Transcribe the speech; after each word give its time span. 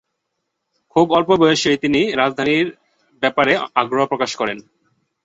খুব 0.91 1.07
অল্প 1.11 1.29
বয়সেই 1.35 1.77
তিনি 1.77 2.01
রাজনীতির 2.13 2.67
ব্যাপারে 3.23 3.53
আগ্রহ 3.75 4.03
প্রকাশ 4.05 4.31
করেন। 4.35 4.57